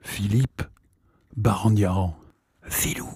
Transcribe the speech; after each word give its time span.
Philippe 0.00 0.62
Barandiaran. 1.36 2.16
Philou. 2.68 3.08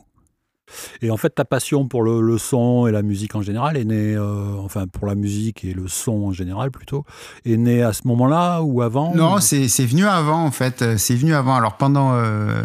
Et 1.01 1.11
en 1.11 1.17
fait, 1.17 1.31
ta 1.31 1.45
passion 1.45 1.89
pour 1.89 2.03
le, 2.03 2.39
son 2.39 2.87
et 2.87 2.93
la 2.93 3.03
musique 3.03 3.35
en 3.35 3.43
général 3.43 3.77
est 3.77 3.85
née, 3.85 4.15
euh, 4.15 4.57
enfin 4.59 4.87
pour 4.87 5.07
la 5.07 5.15
musique 5.15 5.65
et 5.65 5.73
le 5.73 5.89
son 5.89 6.27
en 6.27 6.33
général 6.33 6.71
plutôt, 6.71 7.05
est 7.45 7.57
née 7.57 7.83
à 7.83 7.93
ce 7.93 8.07
moment-là 8.07 8.61
ou 8.63 8.83
avant 8.83 9.15
Non, 9.15 9.39
c'est 9.41 9.67
venu 9.87 10.07
avant 10.07 10.45
en 10.45 10.51
fait. 10.51 10.99
C'est 10.99 11.15
venu 11.15 11.35
avant. 11.35 11.57
Alors 11.57 11.77
pendant, 11.77 12.13
euh, 12.15 12.63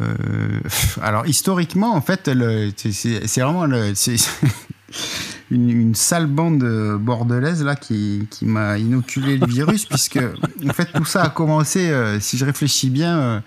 alors 1.01 1.25
historiquement 1.27 1.93
en 1.93 2.01
fait, 2.01 2.29
c'est 2.77 3.41
vraiment 3.41 3.65
le, 3.65 3.93
une, 5.53 5.69
une, 5.69 5.95
sale 5.95 6.27
bande 6.27 6.63
bordelaise 6.99 7.63
là 7.63 7.75
qui, 7.75 8.27
qui 8.29 8.45
m'a 8.45 8.77
inoculé 8.77 9.37
le 9.37 9.47
virus 9.47 9.85
puisque 9.85 10.19
en 10.19 10.73
fait 10.73 10.91
tout 10.93 11.05
ça 11.05 11.23
a 11.23 11.29
commencé, 11.29 11.89
euh, 11.89 12.19
si 12.19 12.37
je 12.37 12.45
réfléchis 12.45 12.89
bien 12.89 13.43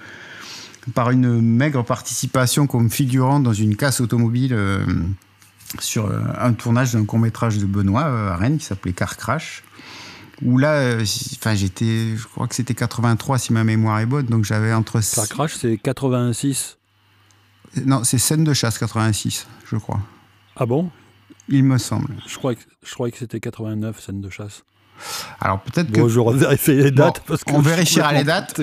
par 0.95 1.11
une 1.11 1.41
maigre 1.41 1.85
participation 1.85 2.67
comme 2.67 2.91
figurant 2.91 3.41
dans 3.41 3.53
une 3.53 3.77
casse 3.77 4.01
automobile 4.01 4.53
euh, 4.53 4.85
sur 5.81 6.07
euh, 6.07 6.21
un 6.39 6.53
tournage 6.53 6.93
d'un 6.93 7.05
court 7.05 7.19
métrage 7.19 7.59
de 7.59 7.67
Benoît 7.67 8.05
euh, 8.05 8.31
à 8.31 8.37
Rennes 8.37 8.59
qui 8.59 8.65
s'appelait 8.65 8.93
Car 8.93 9.17
Crash. 9.17 9.63
Où 10.43 10.59
là, 10.59 10.99
enfin 11.37 11.55
j'étais, 11.55 12.15
je 12.15 12.27
crois 12.27 12.47
que 12.47 12.55
c'était 12.55 12.75
83 12.75 13.39
si 13.39 13.55
ma 13.55 13.65
mémoire 13.65 13.99
est 14.01 14.07
bonne, 14.07 14.27
donc 14.27 14.45
j'avais 14.45 14.73
entre. 14.73 15.01
Car 15.15 15.29
Crash, 15.29 15.55
c'est 15.55 15.79
86. 15.79 16.77
Non, 17.85 18.05
c'est 18.05 18.19
scène 18.19 18.45
de 18.45 18.53
chasse 18.53 18.79
86, 18.79 19.47
je 19.71 19.77
crois. 19.77 20.01
Ah 20.57 20.67
bon? 20.67 20.91
Il 21.49 21.65
me 21.65 21.79
semble. 21.79 22.15
Je 22.27 22.37
crois 22.37 22.55
que, 22.55 22.61
je 22.83 22.95
crois 22.95 23.11
que 23.11 23.19
c'était 23.19 23.41
89, 23.41 24.01
scène 24.01 24.21
de 24.21 24.31
chasse. 24.31 24.65
Alors 25.41 25.61
peut-être 25.61 25.93
que. 25.93 26.09
je 26.09 26.21
vérifie 26.21 26.75
les 26.75 26.91
dates. 26.91 27.23
parce 27.27 27.45
que 27.45 27.53
on 27.53 27.61
vérifiera 27.61 28.13
les 28.13 28.25
dates. 28.25 28.61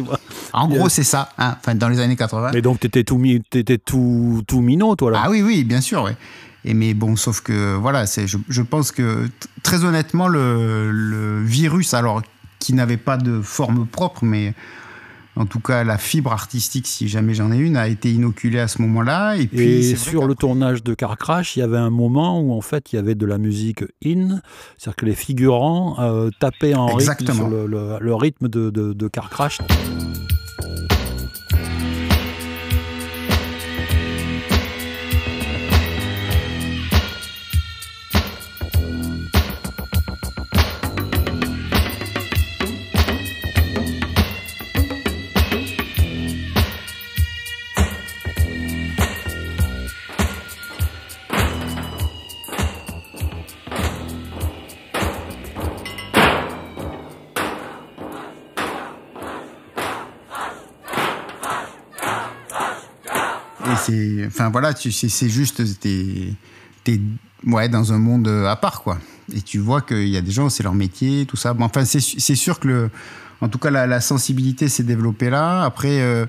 En 0.51 0.67
gros, 0.67 0.89
c'est 0.89 1.03
ça. 1.03 1.29
Hein, 1.37 1.55
enfin, 1.59 1.75
dans 1.75 1.89
les 1.89 1.99
années 1.99 2.15
80. 2.15 2.51
Mais 2.53 2.61
donc, 2.61 2.79
tu 2.79 2.87
étais 2.87 3.03
tout, 3.03 3.21
étais 3.23 3.77
tout, 3.77 4.43
tout 4.47 4.61
minot, 4.61 4.95
toi, 4.95 5.11
là 5.11 5.21
Ah 5.25 5.29
oui, 5.29 5.41
oui, 5.41 5.63
bien 5.63 5.81
sûr. 5.81 6.03
Ouais. 6.03 6.15
Et 6.65 6.73
mais 6.73 6.93
bon, 6.93 7.15
sauf 7.15 7.41
que, 7.41 7.75
voilà, 7.75 8.05
je, 8.05 8.37
je 8.47 8.61
pense 8.61 8.91
que, 8.91 9.27
très 9.63 9.83
honnêtement, 9.83 10.27
le, 10.27 10.91
le 10.91 11.43
virus, 11.43 11.93
alors, 11.93 12.21
qui 12.59 12.73
n'avait 12.73 12.97
pas 12.97 13.17
de 13.17 13.41
forme 13.41 13.85
propre, 13.85 14.23
mais 14.23 14.53
en 15.35 15.45
tout 15.45 15.59
cas, 15.59 15.83
la 15.83 15.97
fibre 15.97 16.31
artistique, 16.31 16.85
si 16.85 17.07
jamais 17.07 17.33
j'en 17.33 17.51
ai 17.51 17.57
une, 17.57 17.75
a 17.75 17.87
été 17.87 18.11
inoculée 18.11 18.59
à 18.59 18.67
ce 18.67 18.81
moment-là. 18.83 19.35
Et, 19.35 19.47
puis, 19.47 19.95
sur 19.97 20.27
le 20.27 20.35
tournage 20.35 20.83
de 20.83 20.93
Car 20.93 21.17
Crash, 21.17 21.55
il 21.55 21.59
y 21.59 21.63
avait 21.63 21.77
un 21.77 21.89
moment 21.89 22.39
où 22.39 22.53
en 22.53 22.61
fait 22.61 22.93
il 22.93 22.97
y 22.97 22.99
avait 22.99 23.15
de 23.15 23.25
la 23.25 23.37
musique 23.37 23.83
in, 24.05 24.39
c'est-à-dire 24.77 24.95
que 24.95 25.05
les 25.05 25.15
figurants 25.15 25.97
euh, 25.99 26.29
tapaient 26.39 26.75
en 26.75 26.87
rythme 26.87 27.33
sur 27.33 27.49
le, 27.49 28.13
rythme 28.13 28.47
de, 28.47 28.69
de, 28.69 28.93
de 28.93 29.07
Car 29.07 29.29
Crash. 29.29 29.59
Enfin 64.27 64.49
voilà, 64.49 64.73
c'est 64.75 65.29
juste, 65.29 65.79
t'es, 65.79 66.33
es, 66.87 66.99
ouais, 67.45 67.69
dans 67.69 67.93
un 67.93 67.99
monde 67.99 68.27
à 68.27 68.55
part, 68.55 68.81
quoi. 68.81 68.97
Et 69.33 69.41
tu 69.41 69.59
vois 69.59 69.81
qu'il 69.81 70.09
y 70.09 70.17
a 70.17 70.21
des 70.21 70.31
gens, 70.31 70.49
c'est 70.49 70.63
leur 70.63 70.73
métier, 70.73 71.25
tout 71.25 71.37
ça. 71.37 71.53
Bon, 71.53 71.65
enfin, 71.65 71.85
c'est 71.85 72.35
sûr 72.35 72.59
que 72.59 72.89
en 73.43 73.49
tout 73.49 73.57
cas, 73.57 73.71
la, 73.71 73.99
sensibilité 73.99 74.69
s'est 74.69 74.83
développée 74.83 75.29
là. 75.29 75.65
Après, 75.65 76.01
euh, 76.01 76.25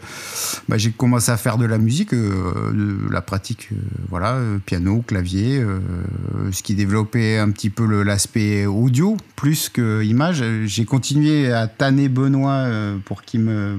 bah, 0.68 0.78
j'ai 0.78 0.90
commencé 0.90 1.30
à 1.30 1.36
faire 1.36 1.58
de 1.58 1.64
la 1.64 1.78
musique, 1.78 2.12
euh, 2.12 2.72
de 2.72 3.12
la 3.12 3.22
pratique, 3.22 3.68
euh, 3.70 3.76
voilà, 4.08 4.36
piano, 4.66 5.04
clavier, 5.06 5.64
ce 6.50 6.62
qui 6.64 6.74
développait 6.74 7.38
un 7.38 7.50
petit 7.50 7.70
peu 7.70 8.02
l'aspect 8.02 8.66
audio 8.66 9.16
plus 9.36 9.68
que 9.68 10.02
image. 10.02 10.42
J'ai 10.64 10.84
continué 10.84 11.52
à 11.52 11.68
tanner 11.68 12.08
Benoît 12.08 12.66
pour 13.04 13.22
qu'il 13.22 13.40
me 13.40 13.78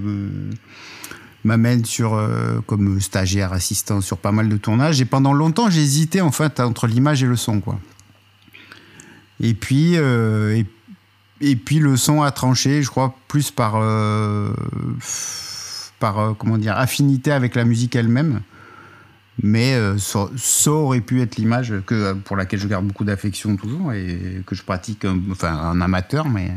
m'amène 1.45 1.85
sur 1.85 2.15
euh, 2.15 2.59
comme 2.65 2.99
stagiaire 2.99 3.53
assistant 3.53 4.01
sur 4.01 4.17
pas 4.17 4.31
mal 4.31 4.49
de 4.49 4.57
tournages. 4.57 4.99
Et 4.99 5.05
pendant 5.05 5.33
longtemps 5.33 5.69
j'ai 5.69 5.81
hésité 5.81 6.21
en 6.21 6.31
fait 6.31 6.59
entre 6.59 6.87
l'image 6.87 7.23
et 7.23 7.27
le 7.27 7.35
son 7.35 7.61
quoi. 7.61 7.79
Et 9.39 9.53
puis 9.53 9.93
euh, 9.95 10.61
et, 11.41 11.55
puis 11.55 11.79
le 11.79 11.95
son 11.95 12.21
a 12.21 12.31
tranché 12.31 12.81
je 12.81 12.89
crois 12.89 13.15
plus 13.27 13.51
par 13.51 13.75
euh, 13.75 14.51
par 15.99 16.35
comment 16.37 16.57
dire 16.57 16.77
affinité 16.77 17.31
avec 17.31 17.55
la 17.55 17.63
musique 17.63 17.95
elle-même. 17.95 18.41
Mais 19.43 19.77
ça, 19.97 20.71
aurait 20.71 21.01
pu 21.01 21.21
être 21.21 21.35
l'image 21.35 21.73
que 21.85 22.13
pour 22.13 22.37
laquelle 22.37 22.59
je 22.61 22.69
garde 22.69 22.85
beaucoup 22.85 23.03
d'affection 23.03 23.57
toujours 23.57 23.91
et 23.91 24.41
que 24.45 24.55
je 24.55 24.63
pratique 24.63 25.05
enfin 25.29 25.53
un 25.53 25.81
amateur 25.81 26.29
mais 26.29 26.51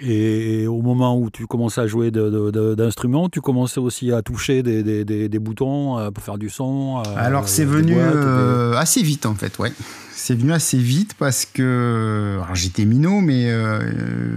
et 0.00 0.66
au 0.66 0.80
moment 0.80 1.18
où 1.18 1.30
tu 1.30 1.46
commençais 1.46 1.80
à 1.80 1.86
jouer 1.86 2.10
d'instruments, 2.10 3.28
tu 3.28 3.40
commençais 3.40 3.80
aussi 3.80 4.12
à 4.12 4.22
toucher 4.22 4.62
des, 4.62 5.38
boutons 5.38 5.98
euh, 5.98 6.10
pour 6.10 6.22
faire 6.22 6.38
du 6.38 6.50
son. 6.50 6.98
Euh, 6.98 7.02
alors 7.16 7.48
c'est 7.48 7.64
venu 7.64 7.94
euh, 7.96 8.74
assez 8.74 9.02
vite 9.02 9.26
en 9.26 9.34
fait, 9.34 9.58
ouais. 9.58 9.72
C'est 10.14 10.34
venu 10.34 10.52
assez 10.52 10.78
vite 10.78 11.14
parce 11.18 11.44
que 11.46 12.38
j'étais 12.54 12.84
minot, 12.84 13.20
mais 13.20 13.50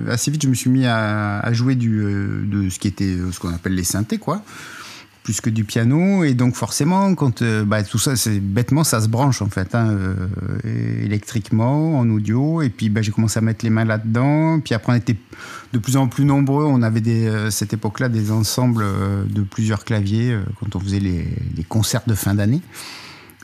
assez 0.09 0.31
vite 0.31 0.43
je 0.43 0.47
me 0.47 0.53
suis 0.53 0.69
mis 0.69 0.85
à, 0.85 1.51
jouer 1.53 1.75
du, 1.75 2.45
de 2.45 2.69
ce 2.69 2.79
qui 2.79 2.87
était 2.87 3.15
ce 3.31 3.39
qu'on 3.39 3.53
appelle 3.53 3.75
les 3.75 3.83
synthés, 3.83 4.17
quoi 4.17 4.43
plus 5.23 5.39
que 5.39 5.49
du 5.49 5.63
piano 5.63 6.23
et 6.23 6.33
donc 6.33 6.55
forcément 6.55 7.13
quand 7.15 7.41
euh, 7.41 7.63
bah, 7.63 7.83
tout 7.83 7.99
ça 7.99 8.15
c'est 8.15 8.39
bêtement 8.39 8.83
ça 8.83 9.01
se 9.01 9.07
branche 9.07 9.41
en 9.41 9.49
fait 9.49 9.75
hein, 9.75 9.89
euh, 9.89 11.03
électriquement 11.03 11.99
en 11.99 12.09
audio 12.09 12.61
et 12.61 12.69
puis 12.69 12.89
bah, 12.89 13.01
j'ai 13.01 13.11
commencé 13.11 13.37
à 13.37 13.41
mettre 13.41 13.63
les 13.63 13.69
mains 13.69 13.85
là 13.85 13.97
dedans 13.97 14.59
puis 14.59 14.73
après 14.73 14.93
on 14.93 14.95
était 14.95 15.17
de 15.73 15.79
plus 15.79 15.95
en 15.95 16.07
plus 16.07 16.25
nombreux 16.25 16.65
on 16.65 16.81
avait 16.81 17.01
euh, 17.07 17.51
cette 17.51 17.73
époque 17.73 17.99
là 17.99 18.09
des 18.09 18.31
ensembles 18.31 18.85
de 19.27 19.41
plusieurs 19.41 19.85
claviers 19.85 20.37
quand 20.59 20.75
on 20.75 20.79
faisait 20.79 20.99
les, 20.99 21.27
les 21.55 21.63
concerts 21.63 22.03
de 22.07 22.13
fin 22.13 22.33
d'année. 22.35 22.61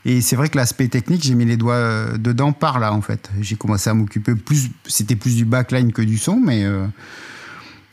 Et 0.05 0.21
c'est 0.21 0.35
vrai 0.35 0.47
que 0.47 0.57
l'aspect 0.57 0.87
technique 0.87 1.23
j'ai 1.23 1.35
mis 1.35 1.45
les 1.45 1.57
doigts 1.57 2.17
dedans 2.17 2.53
par 2.53 2.79
là 2.79 2.93
en 2.93 3.01
fait. 3.01 3.29
J'ai 3.41 3.55
commencé 3.55 3.89
à 3.89 3.93
m'occuper 3.93 4.35
plus 4.35 4.69
c'était 4.85 5.15
plus 5.15 5.35
du 5.35 5.45
backline 5.45 5.91
que 5.91 6.01
du 6.01 6.17
son 6.17 6.39
mais 6.39 6.65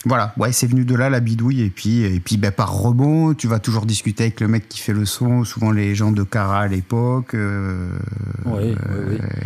voilà, 0.07 0.35
ouais, 0.37 0.53
c'est 0.53 0.67
venu 0.67 0.85
de 0.85 0.95
là 0.95 1.09
la 1.09 1.21
bidouille 1.21 1.63
et 1.63 1.71
puis 1.71 2.03
et 2.03 2.21
puis 2.21 2.37
ben, 2.37 2.53
par 2.53 2.75
rebond, 2.75 3.33
tu 3.33 3.47
vas 3.47 3.59
toujours 3.59 3.87
discuter 3.87 4.25
avec 4.25 4.41
le 4.41 4.49
mec 4.49 4.69
qui 4.69 4.79
fait 4.79 4.93
le 4.93 5.07
son, 5.07 5.45
souvent 5.45 5.71
les 5.71 5.95
gens 5.95 6.13
de 6.13 6.23
Cara 6.23 6.61
à 6.61 6.69
l'époque. 6.69 7.35
Euh, 7.35 7.89
oui, 8.45 8.75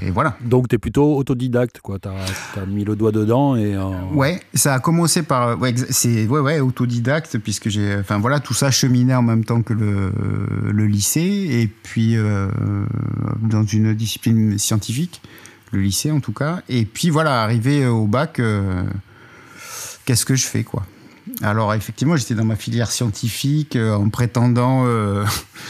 Et 0.03 0.11
voilà. 0.11 0.37
Donc 0.45 0.69
tu 0.69 0.75
es 0.75 0.79
plutôt 0.79 1.17
autodidacte 1.17 1.81
quoi, 1.81 1.99
tu 2.01 2.09
as, 2.09 2.67
mis 2.67 2.85
le 2.85 2.97
doigt 2.97 3.13
dedans 3.13 3.55
et 3.57 3.77
euh, 3.77 3.89
Ouais, 4.13 4.41
ça 4.53 4.75
a 4.75 4.81
commencé 4.81 5.23
par 5.23 5.59
ouais, 5.61 5.75
c'est 5.91 6.27
ouais 6.27 6.41
ouais, 6.41 6.61
autodidacte 6.61 7.39
puisque 7.39 7.69
j'ai 7.69 7.97
enfin 7.97 8.19
voilà, 8.19 8.41
tout 8.41 8.55
ça 8.55 8.71
cheminait 8.73 9.15
en 9.15 9.23
même 9.23 9.45
temps 9.45 9.63
que 9.63 9.73
le, 9.73 10.13
le 10.73 10.87
lycée 10.87 11.21
et 11.51 11.69
puis 11.69 12.17
euh, 12.17 12.49
dans 13.43 13.65
une 13.65 13.95
discipline 13.95 14.59
scientifique, 14.59 15.23
le 15.71 15.81
lycée 15.81 16.11
en 16.11 16.21
tout 16.21 16.33
cas 16.33 16.63
et 16.69 16.85
puis 16.85 17.11
voilà, 17.11 17.43
arrivé 17.43 17.87
au 17.87 18.07
bac 18.07 18.41
qu'est-ce 20.09 20.25
que 20.25 20.37
je 20.37 20.47
fais 20.47 20.65
quoi 20.65 20.87
Alors 21.43 21.75
effectivement, 21.75 22.17
j'étais 22.17 22.35
dans 22.35 22.47
ma 22.47 22.57
filière 22.57 22.91
scientifique 22.91 23.77
euh, 23.77 23.95
en 23.95 24.09
prétendant 24.09 24.87
euh, 24.87 25.23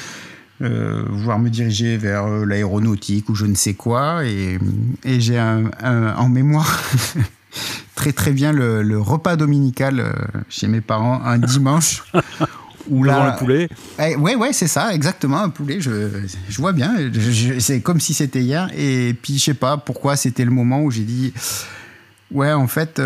euh, 0.63 1.05
vouloir 1.09 1.41
me 1.41 1.51
diriger 1.51 1.97
vers 1.97 2.29
l'aéronautique 2.29 3.29
ou 3.31 3.35
je 3.35 3.47
ne 3.47 3.57
sais 3.57 3.75
quoi, 3.75 4.25
et, 4.25 4.61
j'ai 5.05 5.41
en 5.41 6.29
mémoire 6.29 6.85
très 7.97 8.13
très 8.13 8.31
bien 8.31 8.53
le, 8.53 9.01
repas 9.01 9.35
dominical 9.35 10.05
chez 10.49 10.69
mes 10.69 10.81
parents 10.81 11.21
un 11.25 11.39
dimanche. 11.39 12.05
Où 12.91 13.05
là, 13.05 13.33
le 13.33 13.39
poulet 13.39 13.69
eh, 13.99 14.17
Ouais, 14.17 14.35
ouais, 14.35 14.55
c'est 14.55 14.67
ça, 14.67 14.95
exactement, 14.95 15.43
un 15.43 15.51
poulet. 15.51 15.79
Je, 15.79 16.27
je 16.49 16.57
vois 16.59 16.73
bien. 16.73 16.95
c'est 17.59 17.83
comme 17.83 18.01
si 18.01 18.15
c'était 18.15 18.41
hier. 18.41 18.71
Et 18.75 19.15
puis, 19.21 19.37
je 19.37 19.45
sais 19.45 19.53
pas 19.53 19.77
pourquoi 19.77 20.17
c'était 20.17 20.47
le 20.47 20.51
moment 20.51 20.81
où 20.81 20.91
j'ai 20.91 21.03
dit 21.03 21.35
Ouais, 22.31 22.51
en 22.51 22.67
fait, 22.67 22.99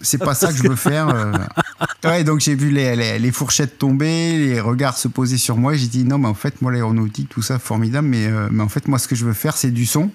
c'est 0.00 0.18
pas 0.18 0.34
ça 0.34 0.48
que 0.48 0.56
je 0.56 0.68
veux 0.68 0.76
faire. 0.76 1.08
Euh. 1.08 1.32
Ouais, 2.04 2.24
donc 2.24 2.40
j'ai 2.40 2.54
vu 2.54 2.70
les, 2.70 3.18
les, 3.18 3.32
fourchettes 3.32 3.78
tomber, 3.78 4.38
les 4.38 4.60
regards 4.60 4.96
se 4.96 5.08
poser 5.08 5.38
sur 5.38 5.56
moi. 5.56 5.74
J'ai 5.74 5.86
dit 5.86 6.04
non, 6.04 6.18
mais 6.18 6.28
en 6.28 6.34
fait, 6.34 6.62
moi, 6.62 6.72
l'aéronautique, 6.72 7.28
tout 7.28 7.42
ça, 7.42 7.58
formidable. 7.58 8.08
Mais, 8.08 8.26
euh, 8.26 8.48
mais 8.50 8.62
en 8.62 8.68
fait, 8.68 8.86
moi, 8.88 8.98
ce 8.98 9.08
que 9.08 9.16
je 9.16 9.24
veux 9.24 9.32
faire, 9.32 9.56
c'est 9.56 9.70
du 9.70 9.86
son. 9.86 10.10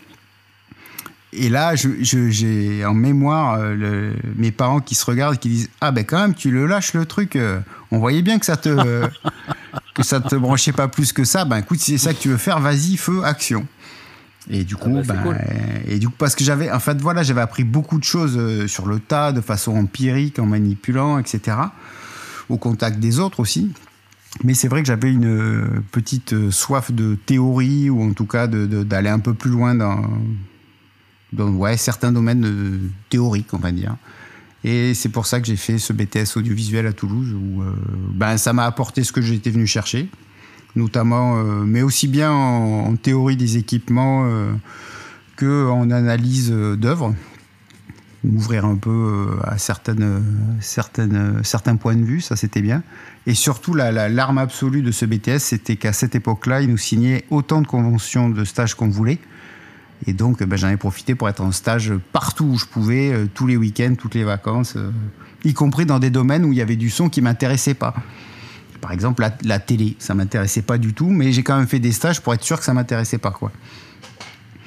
et 1.34 1.50
là, 1.50 1.74
j'ai 1.76 2.86
en 2.86 2.94
mémoire 2.94 3.58
euh, 3.60 4.14
mes 4.36 4.52
parents 4.52 4.80
qui 4.80 4.96
se 4.96 5.06
regardent 5.06 5.36
et 5.36 5.40
qui 5.40 5.50
disent 5.50 5.70
Ah, 5.82 5.92
ben 5.92 6.06
quand 6.06 6.20
même, 6.20 6.34
tu 6.34 6.52
le 6.52 6.66
lâches 6.66 6.94
le 6.94 7.06
truc. 7.06 7.38
On 7.92 8.00
voyait 8.00 8.22
bien 8.22 8.40
que 8.40 8.46
ça 8.46 8.58
te, 8.58 9.08
que 9.96 10.04
ça 10.04 10.22
te 10.22 10.36
branchait 10.36 10.74
pas 10.74 10.88
plus 10.88 11.12
que 11.12 11.26
ça. 11.26 11.46
Ben 11.46 11.58
écoute, 11.58 11.80
si 11.80 11.98
c'est 11.98 12.06
ça 12.06 12.14
que 12.14 12.20
tu 12.20 12.30
veux 12.30 12.38
faire, 12.38 12.60
vas-y, 12.60 12.98
feu, 12.98 13.24
action. 13.24 13.68
Et 14.50 14.64
du 14.64 14.76
ah 14.80 14.84
coup, 14.84 15.02
bah, 15.06 15.16
ben, 15.24 15.38
et 15.88 16.00
du 16.00 16.08
coup, 16.08 16.16
parce 16.18 16.36
que 16.36 16.44
j'avais, 16.44 16.72
en 16.72 16.80
fait, 16.80 17.00
voilà, 17.02 17.24
j'avais 17.24 17.42
appris 17.42 17.64
beaucoup 17.64 17.98
de 17.98 18.04
choses 18.04 18.36
euh, 18.38 18.68
sur 18.68 18.88
le 18.88 19.00
tas, 19.00 19.32
de 19.32 19.42
façon 19.42 19.76
empirique, 19.76 20.40
en 20.40 20.46
manipulant, 20.46 21.18
etc. 21.18 21.58
Au 22.50 22.58
contact 22.58 23.00
des 23.00 23.20
autres 23.20 23.40
aussi. 23.40 23.72
Mais 24.44 24.54
c'est 24.54 24.68
vrai 24.68 24.82
que 24.82 24.88
j'avais 24.88 25.12
une 25.12 25.84
petite 25.92 26.50
soif 26.50 26.92
de 26.92 27.16
théorie, 27.16 27.90
ou 27.90 28.02
en 28.02 28.14
tout 28.14 28.26
cas 28.26 28.48
d'aller 28.48 29.10
un 29.10 29.20
peu 29.20 29.34
plus 29.34 29.52
loin 29.52 29.76
dans, 29.76 30.02
dans 31.32 31.50
ouais, 31.50 31.78
certains 31.78 32.12
domaines 32.12 32.92
théoriques, 33.10 33.54
on 33.54 33.60
va 33.60 33.72
dire. 33.72 33.96
Et 34.64 34.94
c'est 34.94 35.10
pour 35.10 35.26
ça 35.26 35.42
que 35.42 35.48
j'ai 35.48 35.58
fait 35.58 35.78
ce 35.78 35.92
BTS 35.92 36.38
audiovisuel 36.38 36.88
à 36.88 36.94
Toulouse, 36.94 37.34
où 37.34 37.62
euh, 37.62 37.74
ben, 38.12 38.38
ça 38.38 38.54
m'a 38.54 38.66
apporté 38.66 39.04
ce 39.04 39.12
que 39.12 39.22
j'étais 39.22 39.50
venu 39.50 39.68
chercher, 39.68 40.10
notamment, 40.76 41.38
euh, 41.38 41.64
mais 41.66 41.82
aussi 41.82 42.08
bien 42.08 42.32
en, 42.32 42.96
théorie 42.96 43.38
des 43.38 43.58
équipements 43.58 44.26
euh, 44.26 44.52
qu'en 45.36 45.90
analyse 45.92 46.52
d'œuvres, 46.52 47.14
m'ouvrir 48.24 48.66
un 48.66 48.76
peu 48.76 49.32
à 49.44 49.58
certaines, 49.58 50.24
certaines, 50.62 51.44
certains 51.44 51.76
points 51.76 51.96
de 51.96 52.04
vue, 52.04 52.22
ça 52.22 52.36
c'était 52.36 52.62
bien. 52.62 52.84
Et 53.28 53.34
surtout, 53.34 53.74
la, 53.74 54.10
l'arme 54.10 54.38
absolue 54.38 54.82
de 54.82 54.92
ce 54.92 55.06
BTS, 55.06 55.40
c'était 55.40 55.76
qu'à 55.76 55.94
cette 55.94 56.16
époque-là, 56.16 56.62
il 56.62 56.70
nous 56.70 56.78
signait 56.78 57.26
autant 57.30 57.62
de 57.62 57.68
conventions 57.68 58.30
de 58.30 58.44
stage 58.46 58.76
qu'on 58.76 58.90
voulait. 58.90 59.20
Et 60.08 60.14
donc, 60.14 60.44
ben, 60.44 60.58
j'en 60.58 60.70
ai 60.70 60.78
profité 60.78 61.16
pour 61.16 61.30
être 61.30 61.42
en 61.42 61.52
stage 61.52 61.94
partout 62.12 62.46
où 62.46 62.58
je 62.58 62.66
pouvais, 62.66 63.12
euh, 63.12 63.28
tous 63.34 63.48
les 63.48 63.58
week-ends, 63.58 63.96
toutes 63.98 64.16
les 64.16 64.24
vacances, 64.24 64.76
euh, 64.76 64.92
y 65.44 65.54
compris 65.54 65.86
dans 65.86 66.00
des 66.00 66.10
domaines 66.10 66.46
où 66.46 66.52
il 66.52 66.58
y 66.58 66.62
avait 66.62 66.76
du 66.76 66.90
son 66.90 67.10
qui 67.10 67.22
m'intéressait 67.22 67.74
pas. 67.74 67.94
Par 68.84 68.92
exemple, 68.92 69.26
la, 69.44 69.60
télé, 69.60 69.96
ça 69.98 70.14
m'intéressait 70.14 70.62
pas 70.62 70.78
du 70.78 70.94
tout, 70.94 71.10
mais 71.10 71.32
j'ai 71.32 71.42
quand 71.42 71.56
même 71.58 71.68
fait 71.68 71.80
des 71.80 71.94
stages 71.94 72.20
pour 72.20 72.34
être 72.34 72.44
sûr 72.44 72.60
que 72.60 72.66
ça 72.66 72.74
m'intéressait 72.74 73.18
pas, 73.18 73.32
quoi. 73.32 73.50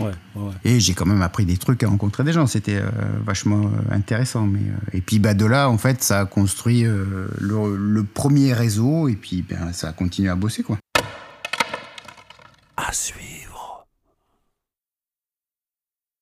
Ouais, 0.00 0.06
ouais. 0.34 0.52
Et 0.64 0.80
j'ai 0.80 0.94
quand 0.94 1.04
même 1.04 1.20
appris 1.20 1.44
des 1.44 1.58
trucs 1.58 1.82
à 1.82 1.88
rencontrer 1.88 2.24
des 2.24 2.32
gens. 2.32 2.46
C'était 2.46 2.76
euh, 2.76 2.88
vachement 3.26 3.70
intéressant. 3.90 4.46
Mais, 4.46 4.60
et 4.94 5.02
puis 5.02 5.18
bah, 5.18 5.34
de 5.34 5.44
là, 5.44 5.68
en 5.68 5.76
fait, 5.76 6.02
ça 6.02 6.20
a 6.20 6.24
construit 6.24 6.84
le, 6.84 7.28
le, 7.38 8.04
premier 8.04 8.54
réseau 8.54 9.08
et 9.08 9.16
puis 9.16 9.44
ben, 9.46 9.70
ça 9.74 9.88
a 9.88 9.92
continué 9.92 10.30
à 10.30 10.34
bosser. 10.34 10.62
Quoi. 10.62 10.78